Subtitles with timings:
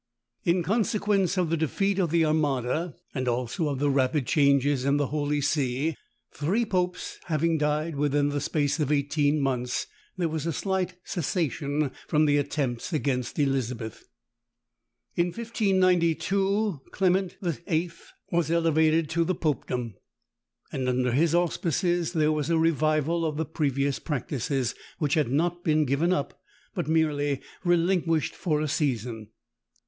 [0.45, 4.97] In consequence of the defeat of the Armada, and also of the rapid changes in
[4.97, 5.95] the holy see,
[6.33, 9.85] three popes having died within the space of eighteen months,
[10.17, 14.07] there was a slight cessation from the attempts against Elizabeth.
[15.15, 17.91] In 1592, Clement VIII.
[18.31, 19.93] was elevated to the popedom:
[20.71, 25.63] and under his auspices there was a revival of the previous practices, which had not
[25.63, 26.41] been given up,
[26.73, 29.29] but merely relinquished for a season.